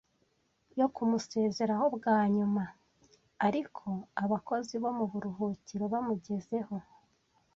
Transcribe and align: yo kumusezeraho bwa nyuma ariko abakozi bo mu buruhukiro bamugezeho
yo 0.79 0.87
kumusezeraho 0.95 1.85
bwa 1.95 2.19
nyuma 2.35 2.63
ariko 3.47 3.87
abakozi 4.23 4.75
bo 4.83 4.89
mu 4.97 5.05
buruhukiro 5.11 5.85
bamugezeho 5.93 6.75